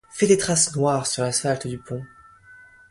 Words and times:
Fait 0.09 0.25
des 0.25 0.39
traces 0.39 0.75
noires 0.75 1.05
sur 1.05 1.21
l’asphalte 1.21 1.67
du 1.67 1.77
pont. 1.77 2.03